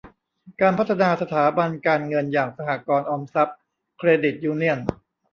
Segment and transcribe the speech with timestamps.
[0.61, 3.57] การพัฒนาสถาบันการเงินอย่างสหกรณ์ออมทรัพย์
[3.97, 4.79] เครดิตยูเนียน